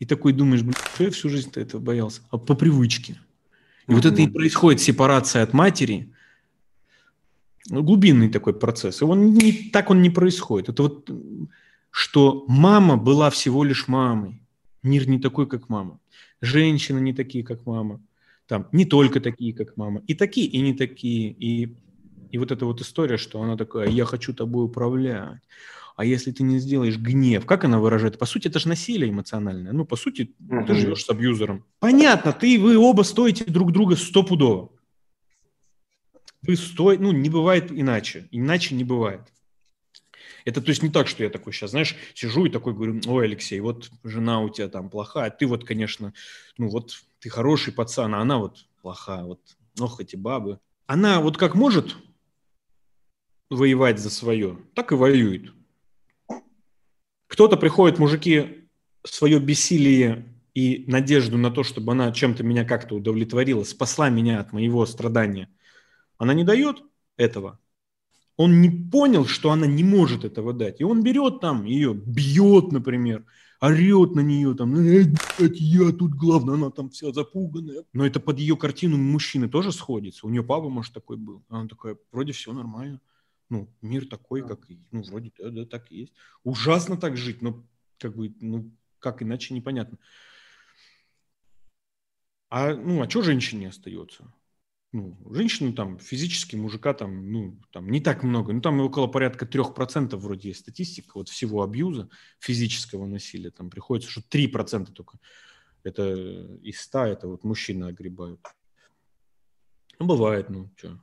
И 0.00 0.04
такой 0.04 0.34
думаешь, 0.34 0.60
блин, 0.60 0.74
я 0.98 1.10
всю 1.10 1.30
жизнь-то 1.30 1.60
этого 1.60 1.80
боялся? 1.80 2.20
А 2.28 2.36
по 2.36 2.54
привычке. 2.54 3.12
И 3.12 3.16
mm-hmm. 3.16 3.94
вот 3.94 4.04
это 4.04 4.20
и 4.20 4.28
происходит 4.28 4.82
сепарация 4.82 5.44
от 5.44 5.54
матери, 5.54 6.12
ну, 7.70 7.82
глубинный 7.82 8.28
такой 8.28 8.52
процесс. 8.52 9.00
И 9.00 9.04
он 9.06 9.32
не, 9.32 9.70
так 9.70 9.88
он 9.88 10.02
не 10.02 10.10
происходит. 10.10 10.68
Это 10.68 10.82
вот, 10.82 11.10
что 11.90 12.44
мама 12.48 12.98
была 12.98 13.30
всего 13.30 13.64
лишь 13.64 13.88
мамой. 13.88 14.43
Мир 14.84 15.08
не 15.08 15.18
такой, 15.18 15.48
как 15.48 15.68
мама. 15.68 15.98
Женщины 16.40 17.00
не 17.00 17.12
такие, 17.12 17.42
как 17.42 17.66
мама. 17.66 18.00
Там 18.46 18.68
не 18.70 18.84
только 18.84 19.20
такие, 19.20 19.52
как 19.52 19.76
мама. 19.76 20.02
И 20.06 20.14
такие, 20.14 20.46
и 20.46 20.60
не 20.60 20.74
такие. 20.74 21.30
И, 21.32 21.74
и 22.30 22.38
вот 22.38 22.52
эта 22.52 22.64
вот 22.64 22.80
история, 22.80 23.16
что 23.16 23.42
она 23.42 23.56
такая, 23.56 23.88
я 23.88 24.04
хочу 24.04 24.32
тобой 24.32 24.66
управлять 24.66 25.40
а 25.96 26.04
если 26.04 26.32
ты 26.32 26.42
не 26.42 26.58
сделаешь 26.58 26.98
гнев, 26.98 27.46
как 27.46 27.64
она 27.64 27.78
выражает? 27.78 28.18
По 28.18 28.26
сути, 28.26 28.48
это 28.48 28.58
же 28.58 28.68
насилие 28.68 29.10
эмоциональное. 29.10 29.72
Ну, 29.72 29.84
по 29.84 29.96
сути, 29.96 30.34
uh-huh. 30.40 30.66
ты 30.66 30.74
живешь 30.74 31.04
с 31.04 31.10
абьюзером. 31.10 31.64
Понятно, 31.78 32.32
ты, 32.32 32.58
вы 32.58 32.76
оба 32.76 33.02
стоите 33.02 33.44
друг 33.44 33.72
друга 33.72 33.94
стопудово. 33.94 34.72
Вы 36.42 36.56
стоите, 36.56 37.02
ну, 37.02 37.12
не 37.12 37.30
бывает 37.30 37.70
иначе. 37.70 38.28
Иначе 38.32 38.74
не 38.74 38.84
бывает. 38.84 39.20
Это 40.44 40.60
то 40.60 40.68
есть 40.68 40.82
не 40.82 40.90
так, 40.90 41.08
что 41.08 41.24
я 41.24 41.30
такой 41.30 41.52
сейчас, 41.52 41.70
знаешь, 41.70 41.96
сижу 42.14 42.44
и 42.44 42.50
такой 42.50 42.74
говорю, 42.74 43.00
ой, 43.06 43.24
Алексей, 43.24 43.60
вот 43.60 43.90
жена 44.02 44.40
у 44.40 44.50
тебя 44.50 44.68
там 44.68 44.90
плохая, 44.90 45.30
ты 45.30 45.46
вот, 45.46 45.64
конечно, 45.64 46.12
ну 46.58 46.68
вот 46.68 47.02
ты 47.18 47.30
хороший 47.30 47.72
пацан, 47.72 48.14
а 48.14 48.20
она 48.20 48.38
вот 48.38 48.66
плохая, 48.82 49.24
вот, 49.24 49.40
ох, 49.80 50.00
эти 50.00 50.16
бабы. 50.16 50.60
Она 50.86 51.20
вот 51.20 51.38
как 51.38 51.54
может 51.54 51.96
воевать 53.48 53.98
за 53.98 54.10
свое, 54.10 54.58
так 54.74 54.92
и 54.92 54.96
воюет. 54.96 55.52
Кто-то 57.26 57.56
приходит, 57.56 57.98
мужики, 57.98 58.68
свое 59.02 59.38
бессилие 59.40 60.26
и 60.52 60.84
надежду 60.86 61.38
на 61.38 61.50
то, 61.50 61.62
чтобы 61.62 61.92
она 61.92 62.12
чем-то 62.12 62.44
меня 62.44 62.64
как-то 62.64 62.96
удовлетворила, 62.96 63.64
спасла 63.64 64.10
меня 64.10 64.40
от 64.40 64.52
моего 64.52 64.84
страдания. 64.86 65.48
Она 66.18 66.34
не 66.34 66.44
дает 66.44 66.82
этого. 67.16 67.58
Он 68.36 68.60
не 68.60 68.70
понял, 68.70 69.26
что 69.26 69.50
она 69.50 69.66
не 69.66 69.84
может 69.84 70.24
этого 70.24 70.52
дать. 70.52 70.80
И 70.80 70.84
он 70.84 71.02
берет 71.02 71.40
там 71.40 71.64
ее, 71.64 71.94
бьет, 71.94 72.72
например, 72.72 73.24
орет 73.60 74.14
на 74.14 74.20
нее, 74.20 74.54
там, 74.54 74.74
э, 74.74 75.06
я 75.38 75.92
тут 75.92 76.14
главное, 76.14 76.56
она 76.56 76.70
там 76.70 76.90
вся 76.90 77.12
запуганная. 77.12 77.84
Но 77.92 78.04
это 78.04 78.20
под 78.20 78.38
ее 78.38 78.56
картину 78.56 78.96
мужчины 78.96 79.48
тоже 79.48 79.72
сходится. 79.72 80.26
У 80.26 80.30
нее 80.30 80.42
папа, 80.42 80.68
может, 80.68 80.92
такой 80.92 81.16
был. 81.16 81.44
Она 81.48 81.68
такая, 81.68 81.96
вроде 82.12 82.32
все 82.32 82.52
нормально 82.52 83.00
ну, 83.54 83.68
мир 83.82 84.06
такой, 84.06 84.46
как, 84.46 84.66
ну, 84.90 85.02
вроде, 85.02 85.32
да, 85.38 85.50
да, 85.50 85.64
так 85.64 85.90
и 85.90 85.98
есть. 85.98 86.12
Ужасно 86.42 86.96
так 86.96 87.16
жить, 87.16 87.42
но 87.42 87.64
как 87.98 88.16
бы, 88.16 88.34
ну, 88.40 88.70
как 88.98 89.22
иначе 89.22 89.54
непонятно. 89.54 89.98
А, 92.50 92.74
ну, 92.74 93.02
а 93.02 93.08
что 93.08 93.22
женщине 93.22 93.68
остается? 93.68 94.32
Ну, 94.94 95.18
женщину 95.28 95.72
там, 95.72 95.98
физически 95.98 96.54
мужика 96.54 96.94
там, 96.94 97.32
ну, 97.32 97.60
там 97.72 97.90
не 97.90 98.00
так 98.00 98.22
много. 98.22 98.52
Ну, 98.52 98.60
там 98.60 98.80
около 98.80 99.08
порядка 99.08 99.44
трех 99.44 99.74
процентов 99.74 100.22
вроде 100.22 100.50
есть 100.50 100.60
статистика 100.60 101.10
вот 101.14 101.28
всего 101.28 101.64
абьюза, 101.64 102.08
физического 102.38 103.04
насилия. 103.04 103.50
Там 103.50 103.70
приходится, 103.70 104.08
что 104.08 104.22
три 104.22 104.46
процента 104.46 104.92
только. 104.92 105.18
Это 105.82 106.14
из 106.62 106.80
ста, 106.80 107.08
это 107.08 107.26
вот 107.26 107.42
мужчины 107.42 107.86
огребают. 107.86 108.40
Ну, 109.98 110.06
бывает, 110.06 110.48
ну, 110.48 110.70
что 110.76 111.00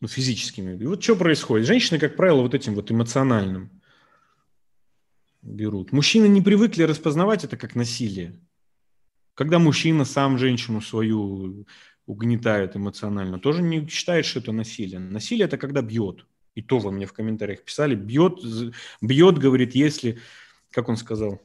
ну, 0.00 0.08
физическими. 0.08 0.82
И 0.82 0.86
вот 0.86 1.02
что 1.02 1.16
происходит? 1.16 1.66
Женщины, 1.66 2.00
как 2.00 2.16
правило, 2.16 2.40
вот 2.40 2.54
этим 2.54 2.74
вот 2.74 2.90
эмоциональным 2.90 3.82
берут. 5.42 5.92
Мужчины 5.92 6.28
не 6.28 6.40
привыкли 6.40 6.84
распознавать 6.84 7.44
это 7.44 7.58
как 7.58 7.74
насилие. 7.74 8.40
Когда 9.34 9.58
мужчина 9.58 10.04
сам 10.04 10.38
женщину 10.38 10.80
свою 10.80 11.66
угнетают 12.06 12.76
эмоционально, 12.76 13.38
тоже 13.38 13.62
не 13.62 13.86
считает, 13.88 14.26
что 14.26 14.40
это 14.40 14.52
насилие. 14.52 14.98
Насилие– 14.98 15.44
это 15.46 15.56
когда 15.56 15.82
бьет. 15.82 16.26
И 16.54 16.62
то 16.62 16.78
вы 16.78 16.92
мне 16.92 17.06
в 17.06 17.14
комментариях 17.14 17.64
писали, 17.64 17.94
бьет, 17.94 18.38
бьет, 19.00 19.38
говорит, 19.38 19.74
если, 19.74 20.18
как 20.70 20.88
он 20.88 20.96
сказал, 20.96 21.40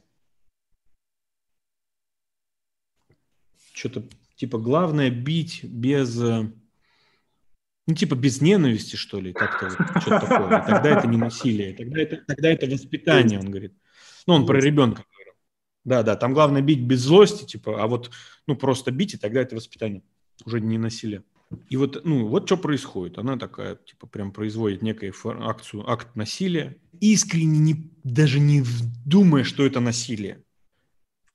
что-то 3.72 4.06
типа 4.36 4.58
главное 4.58 5.10
бить 5.10 5.64
без, 5.64 6.20
э, 6.20 6.50
ну 7.86 7.94
типа 7.94 8.16
без 8.16 8.40
ненависти, 8.40 8.96
что 8.96 9.20
ли, 9.20 9.32
как-то 9.32 9.68
вот, 9.68 10.02
что-то 10.02 10.26
такое. 10.26 10.60
И 10.60 10.66
тогда 10.66 10.98
это 10.98 11.06
не 11.06 11.16
насилие, 11.16 11.74
тогда 11.74 12.02
это, 12.02 12.16
тогда 12.26 12.50
это 12.50 12.66
воспитание, 12.66 13.38
он 13.38 13.50
говорит. 13.50 13.74
Ну, 14.26 14.34
он 14.34 14.46
про 14.46 14.60
ребенка. 14.60 15.04
Да, 15.88 16.02
да, 16.02 16.16
там 16.16 16.34
главное 16.34 16.60
бить 16.60 16.82
без 16.82 17.00
злости, 17.00 17.46
типа, 17.46 17.82
а 17.82 17.86
вот, 17.86 18.10
ну, 18.46 18.56
просто 18.56 18.90
бить, 18.90 19.14
и 19.14 19.16
тогда 19.16 19.40
это 19.40 19.56
воспитание, 19.56 20.02
уже 20.44 20.60
не 20.60 20.76
насилие. 20.76 21.24
И 21.70 21.78
вот, 21.78 22.04
ну, 22.04 22.28
вот 22.28 22.44
что 22.44 22.58
происходит. 22.58 23.16
Она 23.16 23.38
такая, 23.38 23.76
типа, 23.76 24.06
прям 24.06 24.30
производит 24.30 24.82
некую 24.82 25.14
акцию, 25.48 25.88
акт 25.88 26.14
насилия, 26.14 26.76
искренне 27.00 27.58
не, 27.58 27.90
даже 28.04 28.38
не 28.38 28.62
думая, 29.06 29.44
что 29.44 29.64
это 29.64 29.80
насилие. 29.80 30.44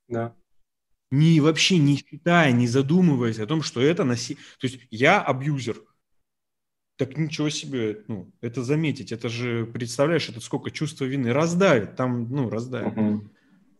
Да. 0.07 0.35
Не 1.09 1.39
вообще 1.39 1.79
не 1.79 1.97
считая, 1.97 2.51
не 2.51 2.67
задумываясь 2.67 3.39
о 3.39 3.47
том, 3.47 3.63
что 3.63 3.81
это 3.81 4.03
насилие. 4.03 4.43
То 4.59 4.67
есть 4.67 4.81
я 4.91 5.19
абьюзер. 5.19 5.81
Так 6.97 7.17
ничего 7.17 7.49
себе, 7.49 8.03
ну, 8.07 8.31
это 8.39 8.61
заметить. 8.61 9.11
Это 9.11 9.29
же, 9.29 9.65
представляешь, 9.65 10.29
это 10.29 10.41
сколько 10.41 10.69
чувства 10.69 11.05
вины 11.05 11.33
раздавит. 11.33 11.95
Там, 11.95 12.29
ну, 12.29 12.51
раздавит. 12.51 12.95
Угу. 12.95 13.29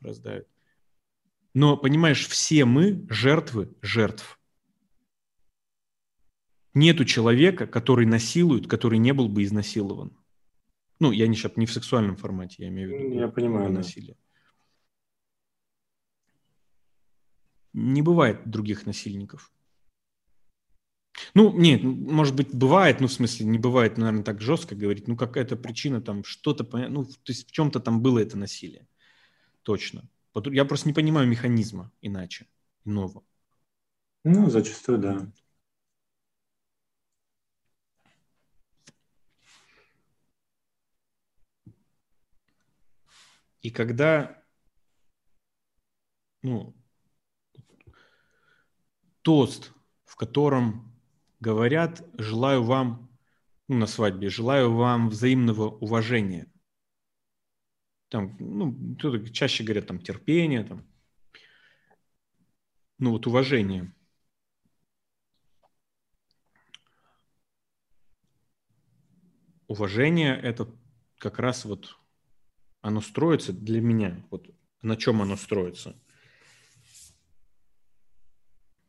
Раздавит. 0.01 0.48
Но, 1.53 1.77
понимаешь, 1.77 2.27
все 2.27 2.65
мы 2.65 3.05
жертвы 3.10 3.75
жертв. 3.81 4.39
Нету 6.74 7.05
человека, 7.05 7.67
который 7.67 8.07
насилует, 8.07 8.67
который 8.67 8.98
не 8.98 9.13
был 9.13 9.29
бы 9.29 9.43
изнасилован. 9.43 10.17
Ну, 11.00 11.12
я 11.12 11.27
не, 11.27 11.38
не 11.55 11.65
в 11.65 11.72
сексуальном 11.72 12.15
формате, 12.15 12.63
я 12.63 12.69
имею 12.69 12.89
в 12.89 12.91
виду. 12.91 13.19
Я 13.19 13.27
понимаю. 13.27 13.72
Насилие. 13.72 14.17
Не 17.74 18.01
бывает 18.01 18.50
других 18.50 18.86
насильников. 18.86 19.51
Ну, 21.36 21.55
нет, 21.55 21.83
может 21.83 22.36
быть, 22.36 22.53
бывает, 22.53 23.00
ну, 23.00 23.07
в 23.07 23.13
смысле, 23.13 23.45
не 23.45 23.60
бывает, 23.60 23.98
наверное, 23.98 24.24
так 24.24 24.41
жестко 24.41 24.75
говорить, 24.75 25.07
ну, 25.07 25.15
какая-то 25.15 25.55
причина 25.55 26.01
там, 26.01 26.24
что-то, 26.24 26.65
ну, 26.89 27.05
то 27.05 27.12
есть 27.27 27.48
в 27.48 27.51
чем-то 27.51 27.79
там 27.79 28.01
было 28.01 28.19
это 28.19 28.38
насилие. 28.38 28.88
Точно. 29.63 30.07
Я 30.35 30.65
просто 30.65 30.87
не 30.87 30.93
понимаю 30.93 31.27
механизма 31.27 31.91
иначе, 32.01 32.47
иного. 32.85 33.23
Ну, 34.23 34.49
зачастую, 34.49 34.97
да. 34.99 35.31
И 43.61 43.69
когда, 43.69 44.43
ну, 46.41 46.75
тост, 49.21 49.71
в 50.03 50.15
котором 50.15 50.93
говорят, 51.39 52.03
желаю 52.17 52.63
вам, 52.63 53.09
ну, 53.67 53.77
на 53.77 53.87
свадьбе, 53.87 54.29
желаю 54.29 54.73
вам 54.73 55.09
взаимного 55.09 55.69
уважения. 55.69 56.51
Там, 58.13 58.38
ну, 58.39 58.96
чаще 59.32 59.63
говорят, 59.63 59.88
там, 59.88 60.00
терпение, 60.00 60.63
там, 60.63 60.86
ну, 63.00 63.10
вот 63.10 63.25
уважение. 63.25 63.91
Уважение– 69.67 70.40
это 70.44 70.70
как 71.18 71.40
раз 71.40 71.66
вот 71.66 71.98
оно 72.81 73.01
строится 73.01 73.51
для 73.51 73.81
меня, 73.81 74.24
вот 74.29 74.48
на 74.83 74.96
чем 74.96 75.24
оно 75.24 75.35
строится? 75.35 76.00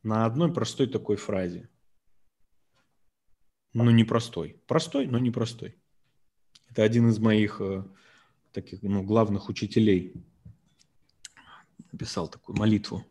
На 0.03 0.27
одной 0.27 0.53
простой 0.53 0.87
такой 0.87 1.17
фразе. 1.17 1.71
Ну, 3.73 3.91
не 3.91 4.05
простой. 4.05 5.07
Но 5.07 5.19
не 5.19 5.31
простой. 5.31 5.79
Это 6.69 6.83
один 6.83 7.09
из 7.09 7.19
моих 7.19 7.63
э, 7.63 7.85
таких 8.55 8.83
ну, 8.83 9.03
главных 9.03 9.49
учителей. 9.49 10.15
Написал 11.93 12.29
такую 12.29 12.57
молитву. 12.57 13.05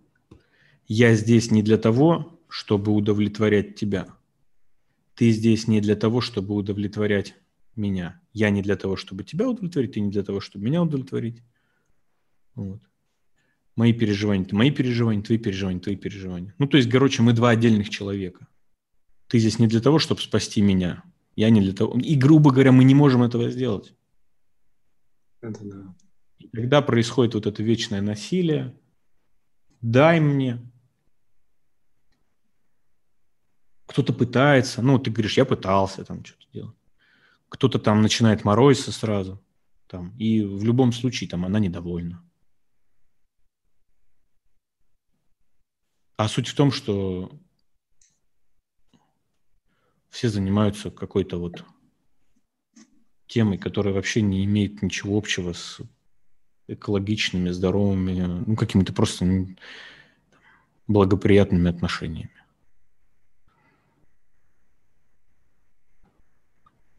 Я 0.87 1.13
здесь 1.15 1.51
не 1.51 1.61
для 1.61 1.77
того, 1.77 2.39
чтобы 2.47 2.91
удовлетворять 2.93 3.75
тебя. 3.75 4.07
Ты 5.15 5.31
здесь 5.31 5.67
не 5.67 5.81
для 5.81 5.95
того, 5.95 6.21
чтобы 6.21 6.55
удовлетворять 6.55 7.35
меня. 7.75 8.19
Я 8.33 8.49
не 8.49 8.61
для 8.61 8.75
того, 8.75 8.95
чтобы 8.95 9.23
тебя 9.23 9.47
удовлетворить, 9.47 9.93
ты 9.93 9.99
не 9.99 10.09
для 10.09 10.23
того, 10.23 10.39
чтобы 10.39 10.65
меня 10.65 10.81
удовлетворить. 10.81 11.41
Вот. 12.55 12.81
Мои 13.75 13.93
переживания, 13.93 14.47
мои 14.51 14.71
переживания, 14.71 15.23
твои 15.23 15.37
переживания, 15.37 15.81
твои 15.81 15.95
переживания. 15.95 16.53
Ну, 16.57 16.67
то 16.67 16.77
есть, 16.77 16.89
короче, 16.89 17.21
мы 17.21 17.33
два 17.33 17.49
отдельных 17.49 17.89
человека. 17.89 18.47
Ты 19.27 19.39
здесь 19.39 19.59
не 19.59 19.67
для 19.67 19.81
того, 19.81 19.99
чтобы 19.99 20.21
спасти 20.21 20.61
меня. 20.61 21.03
Я 21.35 21.49
не 21.49 21.61
для 21.61 21.73
того. 21.73 21.97
И, 21.99 22.15
грубо 22.15 22.51
говоря, 22.51 22.71
мы 22.71 22.83
не 22.83 22.93
можем 22.93 23.23
этого 23.23 23.49
сделать. 23.49 23.93
Это 25.43 25.63
да. 25.63 25.95
И 26.39 26.47
когда 26.47 26.81
происходит 26.81 27.35
вот 27.35 27.45
это 27.45 27.61
вечное 27.61 28.01
насилие, 28.01 28.75
дай 29.81 30.19
мне. 30.19 30.59
Кто-то 33.85 34.13
пытается, 34.13 34.81
ну, 34.81 34.97
ты 34.97 35.11
говоришь, 35.11 35.37
я 35.37 35.45
пытался 35.45 36.03
там 36.03 36.25
что-то 36.25 36.47
делать 36.51 36.75
кто-то 37.53 37.77
там 37.77 38.01
начинает 38.01 38.43
морозиться 38.45 38.91
сразу, 38.91 39.39
там, 39.85 40.17
и 40.17 40.41
в 40.41 40.63
любом 40.63 40.91
случае 40.91 41.29
там 41.29 41.45
она 41.45 41.59
недовольна. 41.59 42.27
А 46.17 46.27
суть 46.27 46.47
в 46.47 46.55
том, 46.55 46.71
что 46.71 47.31
все 50.09 50.29
занимаются 50.29 50.89
какой-то 50.89 51.37
вот 51.37 51.63
темой, 53.33 53.57
которая 53.57 53.93
вообще 53.93 54.21
не 54.21 54.45
имеет 54.45 54.81
ничего 54.81 55.17
общего 55.17 55.53
с 55.53 55.79
экологичными, 56.67 57.49
здоровыми, 57.49 58.43
ну, 58.45 58.55
какими-то 58.55 58.93
просто 58.93 59.47
благоприятными 60.87 61.69
отношениями. 61.69 62.31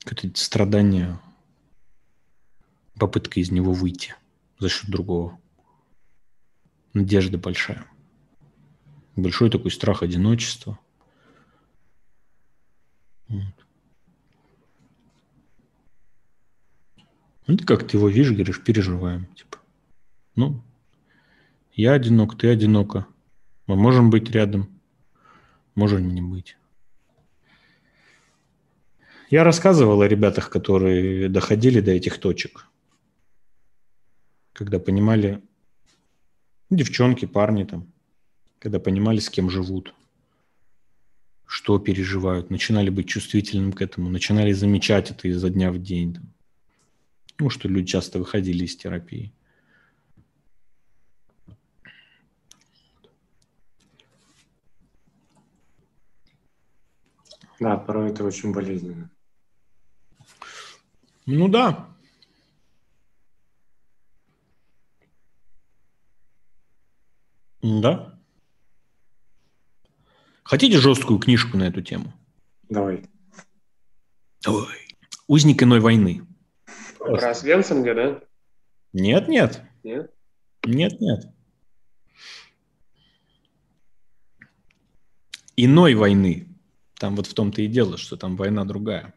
какое-то 0.04 0.40
страдание, 0.40 1.18
попытка 2.98 3.40
из 3.40 3.50
него 3.50 3.72
выйти 3.72 4.14
за 4.58 4.68
счет 4.68 4.88
другого. 4.90 5.40
Надежда 6.92 7.38
большая. 7.38 7.86
Большой 9.16 9.50
такой 9.50 9.70
страх 9.70 10.02
одиночества. 10.02 10.78
Вот. 13.28 13.63
Ну, 17.46 17.56
ты 17.56 17.64
как 17.64 17.86
ты 17.86 17.96
его 17.96 18.08
видишь, 18.08 18.32
говоришь, 18.32 18.62
переживаем. 18.62 19.26
Типа, 19.34 19.58
ну, 20.34 20.62
я 21.74 21.92
одинок, 21.92 22.38
ты 22.38 22.48
одинока. 22.48 23.06
Мы 23.66 23.76
можем 23.76 24.10
быть 24.10 24.30
рядом, 24.30 24.68
можем 25.74 26.14
не 26.14 26.22
быть. 26.22 26.56
Я 29.30 29.42
рассказывал 29.42 30.00
о 30.00 30.08
ребятах, 30.08 30.50
которые 30.50 31.28
доходили 31.28 31.80
до 31.80 31.90
этих 31.90 32.18
точек, 32.18 32.68
когда 34.52 34.78
понимали, 34.78 35.42
девчонки, 36.70 37.26
парни 37.26 37.64
там, 37.64 37.92
когда 38.58 38.78
понимали, 38.78 39.18
с 39.18 39.28
кем 39.28 39.50
живут, 39.50 39.94
что 41.46 41.78
переживают, 41.78 42.50
начинали 42.50 42.90
быть 42.90 43.08
чувствительным 43.08 43.72
к 43.72 43.82
этому, 43.82 44.08
начинали 44.08 44.52
замечать 44.52 45.10
это 45.10 45.26
изо 45.28 45.50
дня 45.50 45.72
в 45.72 45.82
день. 45.82 46.14
Там. 46.14 46.33
Ну, 47.38 47.50
что 47.50 47.68
люди 47.68 47.88
часто 47.88 48.18
выходили 48.18 48.64
из 48.64 48.76
терапии. 48.76 49.34
Да, 57.60 57.76
порой 57.76 58.10
это 58.10 58.24
очень 58.24 58.52
болезненно. 58.52 59.10
Ну 61.26 61.48
да. 61.48 61.88
Да. 67.62 68.18
Хотите 70.42 70.78
жесткую 70.78 71.18
книжку 71.18 71.56
на 71.56 71.62
эту 71.64 71.80
тему? 71.80 72.12
Давай. 72.68 73.08
Ой. 74.46 74.88
Узник 75.26 75.62
иной 75.62 75.80
войны. 75.80 76.26
Про 77.04 77.34
Свенсинга, 77.34 77.94
да? 77.94 78.20
Нет, 78.92 79.28
нет. 79.28 79.62
Нет? 79.82 80.12
Нет, 80.64 81.00
нет. 81.00 81.34
иной 85.56 85.94
войны. 85.94 86.48
Там 86.98 87.16
вот 87.16 87.26
в 87.26 87.34
том-то 87.34 87.62
и 87.62 87.66
дело, 87.66 87.98
что 87.98 88.16
там 88.16 88.36
война 88.36 88.64
другая. 88.64 89.14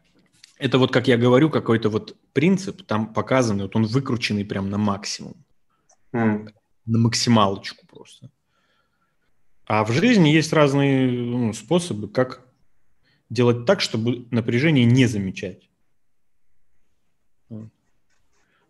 Это 0.57 0.79
вот, 0.79 0.91
как 0.91 1.07
я 1.07 1.17
говорю, 1.17 1.49
какой-то 1.49 1.89
вот 1.89 2.15
принцип 2.33 2.83
там 2.85 3.13
показанный, 3.13 3.63
вот 3.63 3.75
он 3.75 3.85
выкрученный 3.85 4.45
прям 4.45 4.69
на 4.69 4.77
максимум. 4.77 5.45
Mm. 6.13 6.49
На 6.85 6.97
максималочку 6.97 7.85
просто. 7.85 8.31
А 9.65 9.83
в 9.83 9.91
жизни 9.91 10.29
есть 10.29 10.53
разные 10.53 11.11
ну, 11.11 11.53
способы, 11.53 12.07
как 12.07 12.47
делать 13.29 13.65
так, 13.65 13.81
чтобы 13.81 14.25
напряжение 14.31 14.85
не 14.85 15.05
замечать. 15.05 15.69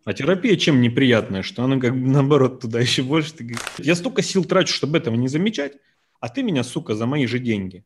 А 0.08 0.14
терапия 0.14 0.56
чем 0.56 0.80
неприятная, 0.80 1.44
что 1.44 1.66
она 1.66 1.82
как 1.82 1.92
бы 1.92 2.08
наоборот 2.08 2.62
туда 2.62 2.80
еще 2.80 3.04
больше. 3.04 3.34
Ты 3.34 3.54
я 3.80 3.94
столько 3.94 4.22
сил 4.22 4.46
трачу, 4.46 4.74
чтобы 4.74 4.98
этого 5.00 5.16
не 5.16 5.28
замечать, 5.28 5.74
а 6.22 6.30
ты 6.30 6.44
меня, 6.44 6.64
сука, 6.64 6.96
за 6.96 7.06
мои 7.06 7.26
же 7.26 7.40
деньги. 7.40 7.84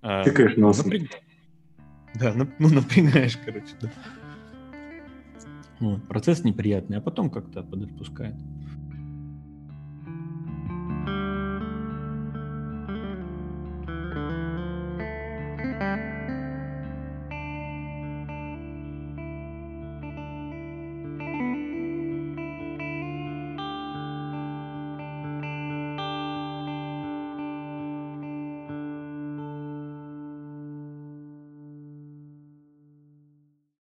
А, 0.00 0.24
Тыкаешь 0.24 0.56
носом. 0.56 0.86
Напряг... 0.86 1.10
Да, 2.14 2.32
ну 2.32 2.68
напрягаешь, 2.70 3.36
короче, 3.44 3.74
да. 3.82 3.92
Вот, 5.78 6.08
процесс 6.08 6.42
неприятный, 6.42 6.96
а 6.96 7.00
потом 7.02 7.28
как-то 7.28 7.62
подотпускает. 7.62 8.36